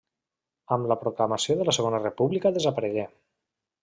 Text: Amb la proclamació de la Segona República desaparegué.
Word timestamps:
Amb 0.77 0.87
la 0.91 0.95
proclamació 1.01 1.57
de 1.59 1.67
la 1.67 1.75
Segona 1.79 1.99
República 2.05 2.53
desaparegué. 2.59 3.05